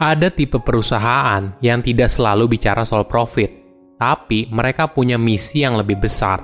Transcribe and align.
Ada 0.00 0.32
tipe 0.32 0.56
perusahaan 0.56 1.52
yang 1.60 1.84
tidak 1.84 2.08
selalu 2.08 2.56
bicara 2.56 2.88
soal 2.88 3.04
profit, 3.04 3.52
tapi 4.00 4.48
mereka 4.48 4.88
punya 4.88 5.20
misi 5.20 5.60
yang 5.60 5.76
lebih 5.76 6.00
besar. 6.00 6.40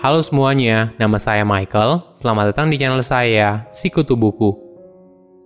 Halo 0.00 0.24
semuanya, 0.24 0.88
nama 0.96 1.20
saya 1.20 1.44
Michael. 1.44 2.00
Selamat 2.16 2.56
datang 2.56 2.72
di 2.72 2.80
channel 2.80 3.04
saya, 3.04 3.68
Sikutu 3.68 4.16
Buku. 4.16 4.56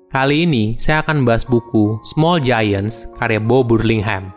Kali 0.06 0.46
ini 0.46 0.78
saya 0.78 1.02
akan 1.02 1.26
bahas 1.26 1.42
buku 1.42 1.98
Small 2.14 2.38
Giants 2.38 3.10
karya 3.18 3.42
Bo 3.42 3.66
Burlingham. 3.66 4.30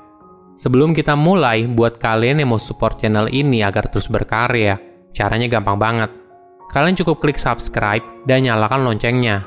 Sebelum 0.58 0.98
kita 0.98 1.14
mulai, 1.14 1.70
buat 1.70 2.02
kalian 2.02 2.42
yang 2.42 2.50
mau 2.50 2.58
support 2.58 2.98
channel 2.98 3.30
ini 3.30 3.62
agar 3.62 3.86
terus 3.86 4.10
berkarya, 4.10 4.82
caranya 5.14 5.46
gampang 5.46 5.78
banget. 5.78 6.10
Kalian 6.74 6.98
cukup 6.98 7.22
klik 7.22 7.38
subscribe 7.38 8.02
dan 8.26 8.50
nyalakan 8.50 8.82
loncengnya. 8.82 9.46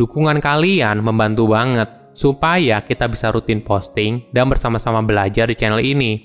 Dukungan 0.00 0.40
kalian 0.40 1.04
membantu 1.04 1.52
banget 1.52 1.97
supaya 2.18 2.82
kita 2.82 3.06
bisa 3.06 3.30
rutin 3.30 3.62
posting 3.62 4.26
dan 4.34 4.50
bersama-sama 4.50 4.98
belajar 5.06 5.46
di 5.46 5.54
channel 5.54 5.78
ini. 5.78 6.18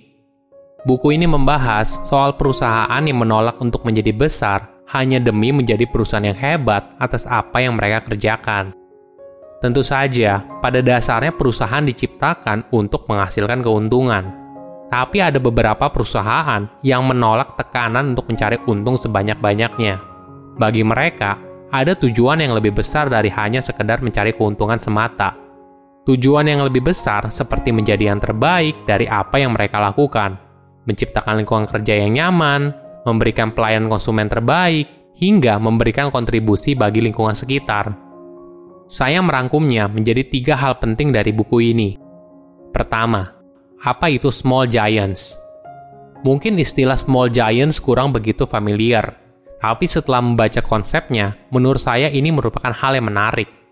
Buku 0.90 1.14
ini 1.14 1.30
membahas 1.30 2.10
soal 2.10 2.34
perusahaan 2.34 3.00
yang 3.06 3.22
menolak 3.22 3.62
untuk 3.62 3.86
menjadi 3.86 4.10
besar 4.10 4.74
hanya 4.90 5.22
demi 5.22 5.54
menjadi 5.54 5.86
perusahaan 5.86 6.26
yang 6.26 6.36
hebat 6.36 6.98
atas 6.98 7.30
apa 7.30 7.62
yang 7.62 7.78
mereka 7.78 8.10
kerjakan. 8.10 8.74
Tentu 9.62 9.80
saja, 9.80 10.44
pada 10.60 10.84
dasarnya 10.84 11.32
perusahaan 11.32 11.86
diciptakan 11.86 12.68
untuk 12.76 13.08
menghasilkan 13.08 13.64
keuntungan. 13.64 14.34
Tapi 14.92 15.24
ada 15.24 15.40
beberapa 15.40 15.88
perusahaan 15.88 16.68
yang 16.84 17.08
menolak 17.08 17.56
tekanan 17.56 18.12
untuk 18.12 18.28
mencari 18.28 18.60
untung 18.68 19.00
sebanyak-banyaknya. 19.00 20.04
Bagi 20.60 20.84
mereka, 20.84 21.40
ada 21.72 21.96
tujuan 21.96 22.44
yang 22.44 22.54
lebih 22.54 22.76
besar 22.76 23.08
dari 23.08 23.32
hanya 23.32 23.64
sekedar 23.64 24.04
mencari 24.04 24.36
keuntungan 24.36 24.78
semata. 24.84 25.43
Tujuan 26.04 26.52
yang 26.52 26.68
lebih 26.68 26.84
besar 26.84 27.32
seperti 27.32 27.72
menjadi 27.72 28.12
yang 28.12 28.20
terbaik 28.20 28.76
dari 28.84 29.08
apa 29.08 29.40
yang 29.40 29.56
mereka 29.56 29.80
lakukan, 29.80 30.36
menciptakan 30.84 31.40
lingkungan 31.40 31.64
kerja 31.64 31.96
yang 31.96 32.12
nyaman, 32.12 32.76
memberikan 33.08 33.56
pelayanan 33.56 33.88
konsumen 33.88 34.28
terbaik, 34.28 35.16
hingga 35.16 35.56
memberikan 35.64 36.12
kontribusi 36.12 36.76
bagi 36.76 37.00
lingkungan 37.00 37.32
sekitar. 37.32 37.96
Saya 38.92 39.24
merangkumnya 39.24 39.88
menjadi 39.88 40.28
tiga 40.28 40.60
hal 40.60 40.76
penting 40.84 41.16
dari 41.16 41.32
buku 41.32 41.72
ini. 41.72 41.96
Pertama, 42.76 43.40
apa 43.80 44.12
itu 44.12 44.28
small 44.28 44.68
giants? 44.68 45.40
Mungkin 46.28 46.60
istilah 46.60 47.00
small 47.00 47.32
giants 47.32 47.80
kurang 47.80 48.12
begitu 48.12 48.44
familiar, 48.44 49.16
tapi 49.64 49.88
setelah 49.88 50.20
membaca 50.20 50.60
konsepnya, 50.60 51.40
menurut 51.48 51.80
saya 51.80 52.12
ini 52.12 52.28
merupakan 52.28 52.76
hal 52.76 53.00
yang 53.00 53.08
menarik 53.08 53.63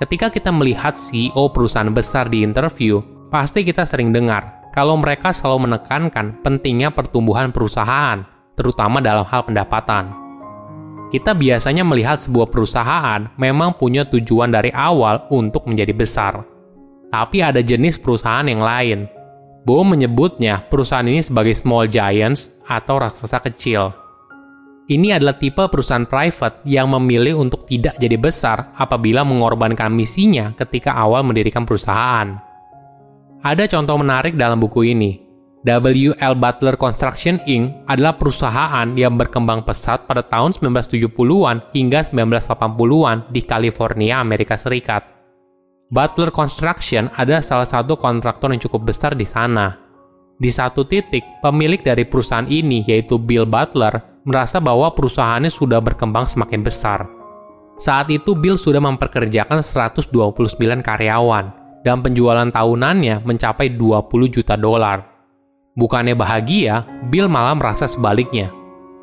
Ketika 0.00 0.32
kita 0.32 0.48
melihat 0.48 0.96
CEO 0.96 1.52
perusahaan 1.52 1.92
besar 1.92 2.32
di 2.32 2.40
interview, 2.40 3.04
pasti 3.28 3.60
kita 3.60 3.84
sering 3.84 4.16
dengar 4.16 4.72
kalau 4.72 4.96
mereka 4.96 5.28
selalu 5.28 5.68
menekankan 5.68 6.40
pentingnya 6.40 6.88
pertumbuhan 6.88 7.52
perusahaan, 7.52 8.24
terutama 8.56 9.04
dalam 9.04 9.28
hal 9.28 9.44
pendapatan. 9.44 10.08
Kita 11.12 11.36
biasanya 11.36 11.84
melihat 11.84 12.16
sebuah 12.16 12.48
perusahaan 12.48 13.28
memang 13.36 13.76
punya 13.76 14.08
tujuan 14.08 14.48
dari 14.48 14.72
awal 14.72 15.28
untuk 15.28 15.68
menjadi 15.68 15.92
besar. 15.92 16.48
Tapi 17.12 17.44
ada 17.44 17.60
jenis 17.60 18.00
perusahaan 18.00 18.48
yang 18.48 18.64
lain. 18.64 19.04
Bo 19.68 19.84
menyebutnya 19.84 20.64
perusahaan 20.72 21.04
ini 21.04 21.20
sebagai 21.20 21.52
small 21.52 21.84
giants 21.84 22.64
atau 22.64 23.04
raksasa 23.04 23.36
kecil. 23.44 23.99
Ini 24.90 25.14
adalah 25.14 25.38
tipe 25.38 25.62
perusahaan 25.70 26.02
private 26.02 26.66
yang 26.66 26.90
memilih 26.90 27.38
untuk 27.38 27.62
tidak 27.70 27.94
jadi 28.02 28.18
besar 28.18 28.74
apabila 28.74 29.22
mengorbankan 29.22 29.86
misinya 29.94 30.50
ketika 30.58 30.98
awal 30.98 31.22
mendirikan 31.22 31.62
perusahaan. 31.62 32.34
Ada 33.38 33.70
contoh 33.70 34.02
menarik 34.02 34.34
dalam 34.34 34.58
buku 34.58 34.90
ini. 34.90 35.22
W.L. 35.62 36.34
Butler 36.34 36.74
Construction 36.74 37.38
Inc. 37.46 37.86
adalah 37.86 38.18
perusahaan 38.18 38.90
yang 38.98 39.14
berkembang 39.14 39.62
pesat 39.62 40.10
pada 40.10 40.26
tahun 40.26 40.58
1970-an 40.58 41.70
hingga 41.70 42.10
1980-an 42.10 43.30
di 43.30 43.46
California, 43.46 44.18
Amerika 44.18 44.58
Serikat. 44.58 45.06
Butler 45.94 46.34
Construction 46.34 47.06
adalah 47.14 47.46
salah 47.46 47.68
satu 47.68 47.94
kontraktor 47.94 48.50
yang 48.50 48.58
cukup 48.58 48.90
besar 48.90 49.14
di 49.14 49.28
sana. 49.28 49.78
Di 50.40 50.50
satu 50.50 50.82
titik, 50.82 51.22
pemilik 51.44 51.78
dari 51.78 52.08
perusahaan 52.08 52.48
ini, 52.48 52.82
yaitu 52.88 53.20
Bill 53.20 53.44
Butler, 53.44 54.09
merasa 54.24 54.60
bahwa 54.60 54.92
perusahaannya 54.92 55.48
sudah 55.48 55.80
berkembang 55.80 56.28
semakin 56.28 56.60
besar. 56.60 57.08
Saat 57.80 58.12
itu 58.12 58.36
Bill 58.36 58.60
sudah 58.60 58.80
memperkerjakan 58.84 59.64
129 59.64 60.12
karyawan 60.84 61.44
dan 61.80 62.04
penjualan 62.04 62.48
tahunannya 62.52 63.24
mencapai 63.24 63.72
20 63.72 64.28
juta 64.28 64.52
dolar. 64.60 65.08
Bukannya 65.72 66.12
bahagia, 66.12 66.84
Bill 67.08 67.24
malah 67.24 67.56
merasa 67.56 67.88
sebaliknya. 67.88 68.52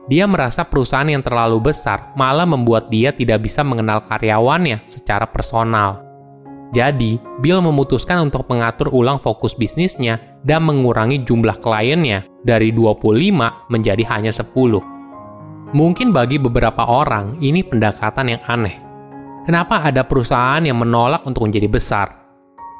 Dia 0.07 0.29
merasa 0.29 0.63
perusahaan 0.63 1.09
yang 1.09 1.25
terlalu 1.25 1.73
besar 1.73 2.13
malah 2.15 2.45
membuat 2.47 2.87
dia 2.87 3.11
tidak 3.11 3.43
bisa 3.43 3.65
mengenal 3.65 4.05
karyawannya 4.05 4.85
secara 4.85 5.25
personal. 5.25 6.05
Jadi, 6.71 7.17
Bill 7.39 7.63
memutuskan 7.63 8.27
untuk 8.27 8.45
mengatur 8.51 8.91
ulang 8.91 9.17
fokus 9.17 9.55
bisnisnya 9.55 10.19
dan 10.43 10.67
mengurangi 10.67 11.23
jumlah 11.23 11.63
kliennya 11.63 12.27
dari 12.43 12.69
25 12.75 13.71
menjadi 13.71 14.03
hanya 14.11 14.31
10. 14.35 14.96
Mungkin 15.75 16.15
bagi 16.15 16.39
beberapa 16.39 16.87
orang 16.87 17.43
ini 17.43 17.59
pendekatan 17.59 18.31
yang 18.31 18.39
aneh. 18.47 18.79
Kenapa 19.43 19.83
ada 19.83 20.07
perusahaan 20.07 20.63
yang 20.63 20.79
menolak 20.79 21.27
untuk 21.27 21.43
menjadi 21.43 21.67
besar? 21.67 22.07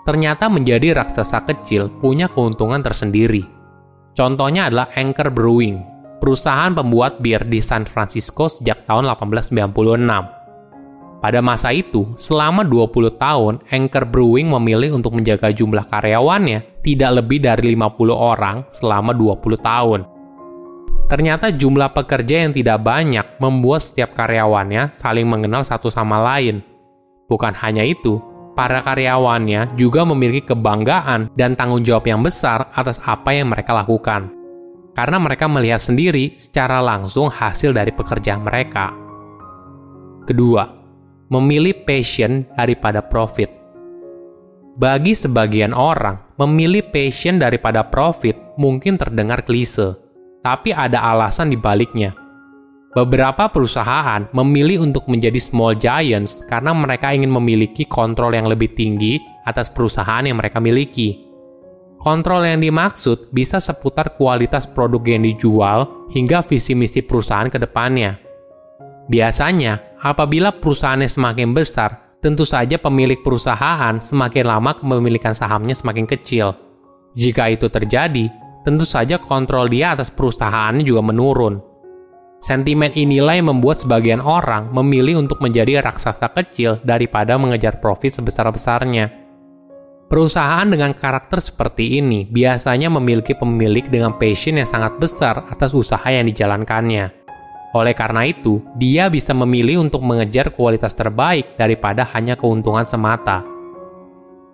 Ternyata 0.07 0.47
menjadi 0.47 0.95
raksasa 0.95 1.43
kecil 1.43 1.91
punya 1.99 2.31
keuntungan 2.31 2.79
tersendiri. 2.79 3.43
Contohnya 4.15 4.71
adalah 4.71 4.87
Anchor 4.95 5.35
Brewing, 5.35 5.83
perusahaan 6.23 6.71
pembuat 6.71 7.19
bir 7.19 7.43
di 7.43 7.59
San 7.59 7.83
Francisco 7.83 8.47
sejak 8.47 8.87
tahun 8.87 9.11
1896. 9.11 11.19
Pada 11.19 11.43
masa 11.43 11.75
itu, 11.75 12.07
selama 12.15 12.63
20 12.63 13.19
tahun, 13.19 13.59
Anchor 13.67 14.07
Brewing 14.07 14.47
memilih 14.47 14.95
untuk 14.95 15.11
menjaga 15.11 15.51
jumlah 15.51 15.83
karyawannya 15.91 16.79
tidak 16.87 17.19
lebih 17.19 17.43
dari 17.43 17.75
50 17.75 18.15
orang 18.15 18.63
selama 18.71 19.11
20 19.11 19.59
tahun. 19.59 20.16
Ternyata 21.07 21.55
jumlah 21.55 21.95
pekerja 21.95 22.43
yang 22.43 22.51
tidak 22.51 22.83
banyak 22.83 23.39
membuat 23.39 23.79
setiap 23.79 24.11
karyawannya 24.11 24.91
saling 24.91 25.23
mengenal 25.23 25.63
satu 25.63 25.87
sama 25.87 26.19
lain. 26.19 26.59
Bukan 27.31 27.55
hanya 27.63 27.87
itu, 27.87 28.19
para 28.59 28.83
karyawannya 28.83 29.79
juga 29.79 30.03
memiliki 30.03 30.51
kebanggaan 30.51 31.31
dan 31.39 31.55
tanggung 31.55 31.87
jawab 31.87 32.11
yang 32.11 32.19
besar 32.19 32.67
atas 32.75 32.99
apa 33.07 33.31
yang 33.31 33.47
mereka 33.47 33.71
lakukan. 33.71 34.27
Karena 34.99 35.15
mereka 35.15 35.47
melihat 35.47 35.79
sendiri 35.79 36.35
secara 36.35 36.83
langsung 36.83 37.31
hasil 37.31 37.71
dari 37.71 37.95
pekerjaan 37.95 38.43
mereka. 38.43 38.91
Kedua, 40.27 40.67
memilih 41.31 41.87
passion 41.87 42.43
daripada 42.59 42.99
profit. 42.99 43.47
Bagi 44.75 45.15
sebagian 45.15 45.71
orang, 45.71 46.19
memilih 46.35 46.83
passion 46.91 47.39
daripada 47.39 47.87
profit 47.87 48.35
mungkin 48.59 48.99
terdengar 48.99 49.47
klise 49.47 50.06
tapi 50.47 50.71
ada 50.71 51.03
alasan 51.03 51.51
di 51.51 51.59
baliknya. 51.59 52.15
Beberapa 52.95 53.51
perusahaan 53.51 54.31
memilih 54.31 54.87
untuk 54.87 55.03
menjadi 55.11 55.35
small 55.43 55.75
giants 55.75 56.47
karena 56.47 56.71
mereka 56.71 57.11
ingin 57.11 57.27
memiliki 57.27 57.83
kontrol 57.83 58.31
yang 58.31 58.47
lebih 58.47 58.71
tinggi 58.71 59.19
atas 59.43 59.67
perusahaan 59.67 60.23
yang 60.23 60.39
mereka 60.39 60.63
miliki. 60.63 61.27
Kontrol 61.99 62.47
yang 62.47 62.63
dimaksud 62.63 63.35
bisa 63.35 63.59
seputar 63.59 64.15
kualitas 64.15 64.63
produk 64.63 65.03
yang 65.03 65.27
dijual 65.27 66.07
hingga 66.15 66.39
visi 66.47 66.71
misi 66.71 67.03
perusahaan 67.03 67.51
ke 67.51 67.59
depannya. 67.59 68.15
Biasanya, 69.11 69.99
apabila 69.99 70.55
perusahaannya 70.55 71.11
semakin 71.11 71.51
besar, 71.51 72.17
tentu 72.23 72.47
saja 72.47 72.79
pemilik 72.79 73.19
perusahaan 73.19 73.99
semakin 73.99 74.45
lama 74.47 74.71
kepemilikan 74.79 75.35
sahamnya 75.35 75.75
semakin 75.75 76.07
kecil. 76.07 76.55
Jika 77.17 77.51
itu 77.51 77.67
terjadi, 77.67 78.29
tentu 78.67 78.83
saja 78.83 79.15
kontrol 79.15 79.71
dia 79.71 79.95
atas 79.95 80.11
perusahaannya 80.11 80.83
juga 80.83 80.99
menurun. 80.99 81.63
Sentimen 82.43 82.91
inilah 82.91 83.39
yang 83.39 83.47
membuat 83.55 83.79
sebagian 83.79 84.19
orang 84.19 84.75
memilih 84.75 85.23
untuk 85.23 85.39
menjadi 85.39 85.79
raksasa 85.79 86.27
kecil 86.35 86.83
daripada 86.83 87.39
mengejar 87.39 87.79
profit 87.79 88.19
sebesar-besarnya. 88.19 89.23
Perusahaan 90.11 90.67
dengan 90.67 90.91
karakter 90.91 91.39
seperti 91.39 91.99
ini 91.99 92.27
biasanya 92.27 92.91
memiliki 92.91 93.35
pemilik 93.35 93.87
dengan 93.87 94.19
passion 94.19 94.59
yang 94.59 94.67
sangat 94.67 94.99
besar 94.99 95.47
atas 95.47 95.71
usaha 95.71 96.07
yang 96.07 96.27
dijalankannya. 96.27 97.11
Oleh 97.75 97.91
karena 97.91 98.23
itu, 98.23 98.63
dia 98.79 99.11
bisa 99.11 99.35
memilih 99.35 99.83
untuk 99.83 100.03
mengejar 100.03 100.55
kualitas 100.55 100.95
terbaik 100.95 101.59
daripada 101.59 102.07
hanya 102.15 102.39
keuntungan 102.39 102.87
semata. 102.87 103.43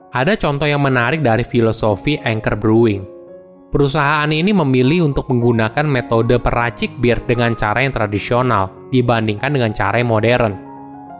Ada 0.10 0.38
contoh 0.38 0.66
yang 0.66 0.82
menarik 0.82 1.22
dari 1.22 1.46
filosofi 1.46 2.18
Anchor 2.18 2.58
Brewing. 2.58 3.13
Perusahaan 3.74 4.30
ini 4.30 4.54
memilih 4.54 5.10
untuk 5.10 5.34
menggunakan 5.34 5.82
metode 5.90 6.38
peracik 6.38 6.94
bir 7.02 7.26
dengan 7.26 7.58
cara 7.58 7.82
yang 7.82 7.90
tradisional 7.90 8.70
dibandingkan 8.94 9.50
dengan 9.50 9.74
cara 9.74 9.98
yang 9.98 10.14
modern. 10.14 10.54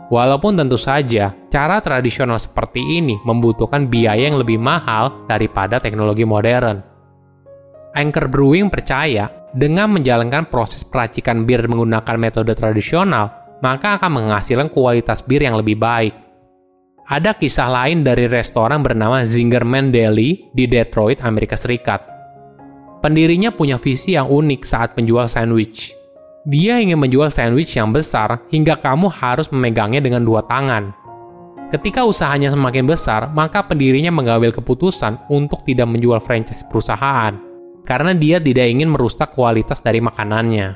Walaupun 0.06 0.54
tentu 0.54 0.78
saja, 0.78 1.34
cara 1.50 1.82
tradisional 1.82 2.38
seperti 2.38 2.78
ini 2.78 3.18
membutuhkan 3.26 3.90
biaya 3.90 4.30
yang 4.30 4.38
lebih 4.38 4.62
mahal 4.62 5.26
daripada 5.26 5.82
teknologi 5.82 6.22
modern. 6.22 6.78
Anchor 7.90 8.30
Brewing 8.30 8.70
percaya, 8.70 9.50
dengan 9.50 9.90
menjalankan 9.90 10.46
proses 10.46 10.86
peracikan 10.86 11.42
bir 11.42 11.66
menggunakan 11.66 12.14
metode 12.14 12.54
tradisional, 12.54 13.58
maka 13.66 13.98
akan 13.98 14.22
menghasilkan 14.22 14.70
kualitas 14.70 15.26
bir 15.26 15.42
yang 15.42 15.58
lebih 15.58 15.74
baik. 15.74 16.14
Ada 17.10 17.34
kisah 17.34 17.66
lain 17.66 18.06
dari 18.06 18.30
restoran 18.30 18.78
bernama 18.78 19.26
Zingerman 19.26 19.90
Deli 19.90 20.54
di 20.54 20.70
Detroit, 20.70 21.18
Amerika 21.26 21.58
Serikat. 21.58 22.13
Pendirinya 23.04 23.52
punya 23.52 23.76
visi 23.76 24.16
yang 24.16 24.32
unik 24.32 24.64
saat 24.64 24.96
penjual 24.96 25.28
sandwich. 25.28 25.92
Dia 26.48 26.80
ingin 26.80 26.96
menjual 26.96 27.28
sandwich 27.28 27.76
yang 27.76 27.92
besar 27.92 28.40
hingga 28.48 28.80
kamu 28.80 29.12
harus 29.12 29.44
memegangnya 29.52 30.00
dengan 30.00 30.24
dua 30.24 30.40
tangan. 30.48 30.88
Ketika 31.68 32.08
usahanya 32.08 32.48
semakin 32.48 32.88
besar, 32.88 33.28
maka 33.36 33.60
pendirinya 33.60 34.08
mengambil 34.08 34.56
keputusan 34.56 35.20
untuk 35.28 35.68
tidak 35.68 35.84
menjual 35.84 36.16
franchise 36.16 36.64
perusahaan 36.64 37.36
karena 37.84 38.16
dia 38.16 38.40
tidak 38.40 38.72
ingin 38.72 38.88
merusak 38.88 39.36
kualitas 39.36 39.84
dari 39.84 40.00
makanannya. 40.00 40.72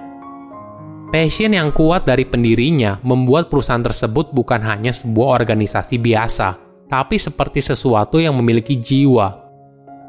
Passion 1.08 1.56
yang 1.56 1.72
kuat 1.72 2.04
dari 2.04 2.28
pendirinya 2.28 3.00
membuat 3.08 3.48
perusahaan 3.48 3.80
tersebut 3.80 4.36
bukan 4.36 4.60
hanya 4.68 4.92
sebuah 4.92 5.40
organisasi 5.40 5.96
biasa, 5.96 6.60
tapi 6.92 7.16
seperti 7.16 7.64
sesuatu 7.64 8.20
yang 8.20 8.36
memiliki 8.36 8.76
jiwa 8.76 9.47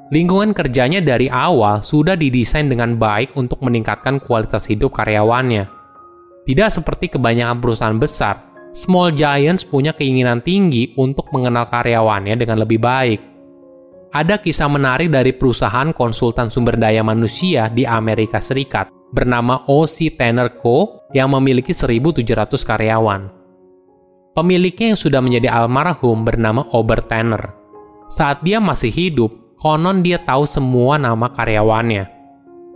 Lingkungan 0.09 0.57
kerjanya 0.57 1.05
dari 1.05 1.29
awal 1.29 1.85
sudah 1.85 2.17
didesain 2.17 2.65
dengan 2.65 2.97
baik 2.97 3.37
untuk 3.37 3.61
meningkatkan 3.61 4.17
kualitas 4.17 4.65
hidup 4.65 4.97
karyawannya. 4.97 5.69
Tidak 6.49 6.69
seperti 6.73 7.13
kebanyakan 7.13 7.61
perusahaan 7.61 7.93
besar, 7.93 8.49
Small 8.73 9.13
Giants 9.13 9.65
punya 9.65 9.93
keinginan 9.93 10.41
tinggi 10.45 10.97
untuk 10.97 11.29
mengenal 11.29 11.69
karyawannya 11.69 12.37
dengan 12.37 12.57
lebih 12.61 12.81
baik. 12.81 13.21
Ada 14.09 14.41
kisah 14.41 14.65
menarik 14.65 15.13
dari 15.13 15.29
perusahaan 15.29 15.93
konsultan 15.93 16.49
sumber 16.49 16.77
daya 16.77 17.05
manusia 17.05 17.69
di 17.69 17.85
Amerika 17.85 18.41
Serikat 18.41 18.89
bernama 19.13 19.65
O.C. 19.69 20.13
Tanner 20.17 20.57
Co. 20.57 21.05
yang 21.13 21.33
memiliki 21.33 21.73
1.700 21.73 22.25
karyawan. 22.65 23.21
Pemiliknya 24.33 24.93
yang 24.93 24.99
sudah 25.01 25.21
menjadi 25.21 25.53
almarhum 25.53 26.25
bernama 26.25 26.65
Ober 26.73 27.05
Tanner. 27.05 27.53
Saat 28.09 28.41
dia 28.41 28.57
masih 28.57 28.89
hidup, 28.89 29.33
konon 29.59 29.99
dia 29.99 30.23
tahu 30.23 30.47
semua 30.47 30.95
nama 30.95 31.27
karyawannya. 31.29 32.07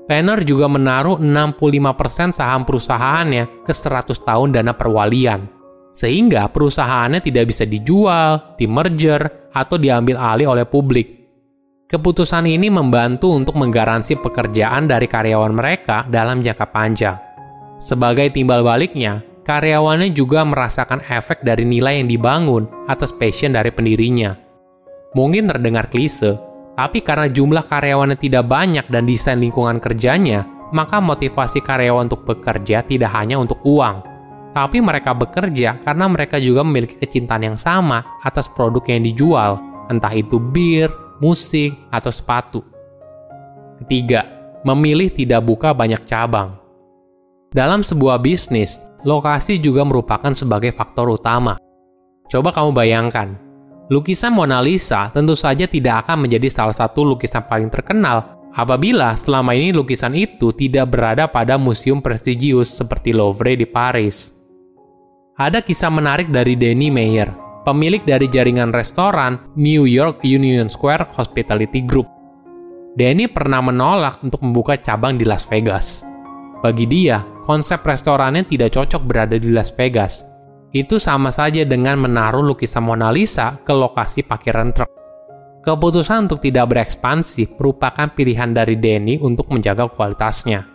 Tanner 0.04 0.44
juga 0.44 0.68
menaruh 0.68 1.16
65% 1.16 2.36
saham 2.36 2.68
perusahaannya 2.68 3.64
ke 3.64 3.72
100 3.72 4.12
tahun 4.20 4.52
dana 4.52 4.76
perwalian, 4.76 5.48
sehingga 5.96 6.44
perusahaannya 6.52 7.24
tidak 7.24 7.48
bisa 7.56 7.64
dijual, 7.64 8.60
di-merger, 8.60 9.48
atau 9.56 9.80
diambil 9.80 10.20
alih 10.20 10.52
oleh 10.52 10.68
publik. 10.68 11.24
Keputusan 11.88 12.52
ini 12.52 12.68
membantu 12.68 13.32
untuk 13.32 13.56
menggaransi 13.56 14.20
pekerjaan 14.20 14.92
dari 14.92 15.08
karyawan 15.08 15.56
mereka 15.56 16.04
dalam 16.12 16.44
jangka 16.44 16.68
panjang. 16.74 17.16
Sebagai 17.80 18.28
timbal 18.36 18.60
baliknya, 18.60 19.24
karyawannya 19.48 20.12
juga 20.12 20.44
merasakan 20.44 21.00
efek 21.08 21.48
dari 21.48 21.64
nilai 21.64 22.04
yang 22.04 22.12
dibangun 22.12 22.68
atas 22.92 23.16
passion 23.16 23.56
dari 23.56 23.72
pendirinya. 23.72 24.36
Mungkin 25.14 25.48
terdengar 25.48 25.88
klise, 25.94 26.34
tapi 26.74 27.06
karena 27.06 27.30
jumlah 27.30 27.66
karyawannya 27.66 28.18
tidak 28.18 28.50
banyak 28.50 28.86
dan 28.90 29.06
desain 29.06 29.38
lingkungan 29.38 29.78
kerjanya, 29.78 30.46
maka 30.74 30.98
motivasi 30.98 31.62
karyawan 31.62 32.10
untuk 32.10 32.26
bekerja 32.26 32.82
tidak 32.82 33.14
hanya 33.14 33.38
untuk 33.38 33.62
uang, 33.62 34.02
tapi 34.54 34.82
mereka 34.82 35.18
bekerja 35.18 35.82
karena 35.82 36.06
mereka 36.10 36.38
juga 36.38 36.62
memiliki 36.62 36.98
kecintaan 36.98 37.54
yang 37.54 37.58
sama 37.58 38.06
atas 38.22 38.46
produk 38.50 38.82
yang 38.86 39.06
dijual, 39.06 39.62
entah 39.90 40.14
itu 40.14 40.38
bir, 40.38 40.90
musik, 41.22 41.74
atau 41.90 42.14
sepatu. 42.14 42.62
Ketiga, 43.82 44.26
memilih 44.62 45.10
tidak 45.14 45.42
buka 45.46 45.74
banyak 45.74 46.06
cabang. 46.06 46.58
Dalam 47.54 47.86
sebuah 47.86 48.18
bisnis, 48.18 48.82
lokasi 49.06 49.62
juga 49.62 49.86
merupakan 49.86 50.34
sebagai 50.34 50.74
faktor 50.74 51.14
utama. 51.14 51.58
Coba 52.30 52.50
kamu 52.50 52.74
bayangkan, 52.74 53.38
Lukisan 53.92 54.32
Mona 54.32 54.64
Lisa 54.64 55.12
tentu 55.12 55.36
saja 55.36 55.68
tidak 55.68 56.08
akan 56.08 56.24
menjadi 56.24 56.48
salah 56.48 56.72
satu 56.72 57.04
lukisan 57.04 57.44
paling 57.44 57.68
terkenal 57.68 58.40
apabila 58.56 59.12
selama 59.20 59.52
ini 59.52 59.76
lukisan 59.76 60.16
itu 60.16 60.56
tidak 60.56 60.96
berada 60.96 61.28
pada 61.28 61.60
museum 61.60 62.00
prestigius 62.00 62.72
seperti 62.72 63.12
Louvre 63.12 63.60
di 63.60 63.68
Paris. 63.68 64.40
Ada 65.36 65.60
kisah 65.60 65.92
menarik 65.92 66.32
dari 66.32 66.56
Danny 66.56 66.94
Meyer, 66.94 67.28
pemilik 67.68 68.00
dari 68.08 68.32
jaringan 68.32 68.72
restoran 68.72 69.52
New 69.60 69.84
York 69.84 70.24
Union 70.24 70.72
Square 70.72 71.12
Hospitality 71.20 71.84
Group. 71.84 72.08
Danny 72.94 73.26
pernah 73.26 73.60
menolak 73.60 74.22
untuk 74.24 74.46
membuka 74.46 74.78
cabang 74.78 75.18
di 75.18 75.26
Las 75.26 75.44
Vegas. 75.50 76.06
Bagi 76.62 76.86
dia, 76.88 77.26
konsep 77.44 77.82
restorannya 77.84 78.46
tidak 78.48 78.78
cocok 78.78 79.02
berada 79.04 79.36
di 79.36 79.50
Las 79.50 79.74
Vegas, 79.74 80.24
itu 80.74 80.98
sama 80.98 81.30
saja 81.30 81.62
dengan 81.64 82.02
menaruh 82.02 82.42
lukisan 82.42 82.82
Mona 82.82 83.14
Lisa 83.14 83.62
ke 83.62 83.70
lokasi 83.70 84.26
parkiran 84.26 84.74
truk. 84.74 84.90
Keputusan 85.64 86.28
untuk 86.28 86.44
tidak 86.44 86.76
berekspansi 86.76 87.56
merupakan 87.56 88.10
pilihan 88.12 88.52
dari 88.52 88.76
Denny 88.76 89.22
untuk 89.22 89.48
menjaga 89.54 89.88
kualitasnya. 89.88 90.68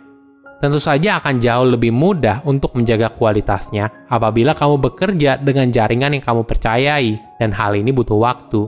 Tentu 0.59 0.81
saja 0.81 1.21
akan 1.21 1.39
jauh 1.39 1.67
lebih 1.77 1.93
mudah 1.93 2.41
untuk 2.43 2.73
menjaga 2.73 3.13
kualitasnya 3.13 4.09
apabila 4.09 4.57
kamu 4.57 4.75
bekerja 4.89 5.37
dengan 5.37 5.69
jaringan 5.69 6.17
yang 6.17 6.23
kamu 6.25 6.41
percayai, 6.43 7.15
dan 7.37 7.53
hal 7.53 7.77
ini 7.77 7.93
butuh 7.93 8.17
waktu. 8.17 8.67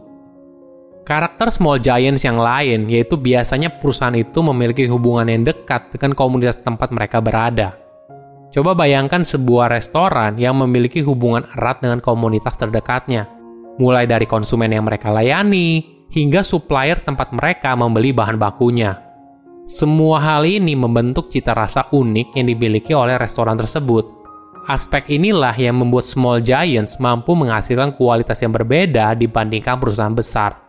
Karakter 1.01 1.49
small 1.49 1.81
giants 1.81 2.21
yang 2.21 2.37
lain 2.37 2.85
yaitu 2.85 3.17
biasanya 3.17 3.81
perusahaan 3.81 4.13
itu 4.13 4.39
memiliki 4.45 4.85
hubungan 4.85 5.25
yang 5.25 5.41
dekat 5.41 5.89
dengan 5.89 6.13
komunitas 6.13 6.61
tempat 6.61 6.93
mereka 6.93 7.17
berada. 7.17 7.80
Coba 8.51 8.75
bayangkan 8.75 9.23
sebuah 9.23 9.71
restoran 9.71 10.35
yang 10.35 10.59
memiliki 10.59 10.99
hubungan 10.99 11.47
erat 11.55 11.79
dengan 11.79 12.03
komunitas 12.03 12.59
terdekatnya, 12.59 13.23
mulai 13.79 14.03
dari 14.03 14.27
konsumen 14.27 14.67
yang 14.75 14.83
mereka 14.83 15.07
layani 15.07 15.79
hingga 16.11 16.43
supplier 16.43 16.99
tempat 16.99 17.31
mereka 17.31 17.71
membeli 17.79 18.11
bahan 18.11 18.35
bakunya. 18.35 18.99
Semua 19.63 20.19
hal 20.19 20.43
ini 20.43 20.75
membentuk 20.75 21.31
cita 21.31 21.55
rasa 21.55 21.87
unik 21.95 22.35
yang 22.35 22.51
dimiliki 22.51 22.91
oleh 22.91 23.15
restoran 23.15 23.55
tersebut. 23.55 24.19
Aspek 24.67 25.07
inilah 25.07 25.55
yang 25.55 25.79
membuat 25.79 26.03
small 26.03 26.43
giants 26.43 26.99
mampu 26.99 27.31
menghasilkan 27.31 27.95
kualitas 27.95 28.35
yang 28.43 28.51
berbeda 28.51 29.15
dibandingkan 29.15 29.79
perusahaan 29.79 30.11
besar. 30.11 30.59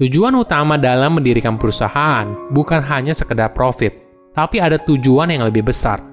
Tujuan 0.00 0.32
utama 0.40 0.80
dalam 0.80 1.20
mendirikan 1.20 1.60
perusahaan 1.60 2.32
bukan 2.48 2.80
hanya 2.80 3.12
sekedar 3.12 3.52
profit, 3.52 3.92
tapi 4.32 4.56
ada 4.56 4.80
tujuan 4.80 5.28
yang 5.28 5.44
lebih 5.44 5.68
besar– 5.68 6.00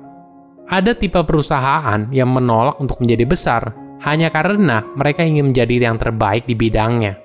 ada 0.69 0.93
tipe 0.93 1.17
perusahaan 1.25 2.05
yang 2.13 2.29
menolak 2.29 2.77
untuk 2.77 3.01
menjadi 3.01 3.25
besar 3.25 3.73
hanya 4.05 4.31
karena 4.31 4.85
mereka 4.95 5.25
ingin 5.25 5.51
menjadi 5.51 5.91
yang 5.91 5.99
terbaik 5.99 6.47
di 6.47 6.55
bidangnya. 6.55 7.19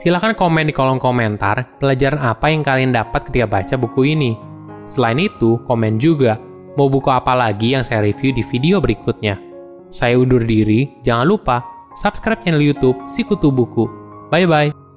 Silahkan 0.00 0.32
komen 0.32 0.64
di 0.64 0.72
kolom 0.72 0.96
komentar 0.96 1.76
pelajaran 1.76 2.18
apa 2.18 2.48
yang 2.48 2.64
kalian 2.64 2.96
dapat 2.96 3.28
ketika 3.28 3.46
baca 3.46 3.74
buku 3.76 4.16
ini. 4.16 4.32
Selain 4.88 5.20
itu, 5.20 5.60
komen 5.68 6.00
juga 6.00 6.40
mau 6.80 6.88
buku 6.88 7.12
apa 7.12 7.36
lagi 7.36 7.76
yang 7.76 7.84
saya 7.84 8.00
review 8.00 8.32
di 8.32 8.40
video 8.40 8.80
berikutnya. 8.80 9.36
Saya 9.92 10.16
undur 10.16 10.40
diri, 10.40 10.88
jangan 11.04 11.28
lupa 11.28 11.60
subscribe 12.00 12.40
channel 12.40 12.64
YouTube 12.64 12.96
Sikutu 13.04 13.52
Buku. 13.52 13.84
Bye 14.32 14.48
bye. 14.48 14.89